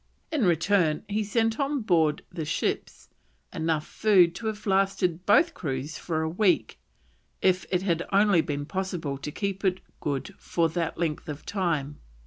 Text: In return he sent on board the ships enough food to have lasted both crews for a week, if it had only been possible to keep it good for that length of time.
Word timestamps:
In 0.31 0.45
return 0.45 1.03
he 1.07 1.23
sent 1.23 1.59
on 1.59 1.81
board 1.81 2.23
the 2.31 2.43
ships 2.43 3.07
enough 3.53 3.85
food 3.85 4.33
to 4.33 4.47
have 4.47 4.65
lasted 4.65 5.27
both 5.27 5.53
crews 5.53 5.99
for 5.99 6.23
a 6.23 6.27
week, 6.27 6.79
if 7.39 7.67
it 7.69 7.83
had 7.83 8.07
only 8.11 8.41
been 8.41 8.65
possible 8.65 9.19
to 9.19 9.31
keep 9.31 9.63
it 9.63 9.79
good 9.99 10.33
for 10.39 10.69
that 10.69 10.97
length 10.97 11.29
of 11.29 11.45
time. 11.45 11.99